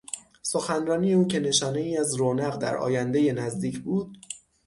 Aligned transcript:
سخنرانی 0.41 1.13
او 1.13 1.27
که 1.27 1.39
نشانهای 1.39 1.97
از 1.97 2.15
رونق 2.15 2.55
در 2.55 2.77
آیندهی 2.77 3.33
نزدیک 3.33 3.79
بود 3.79 4.17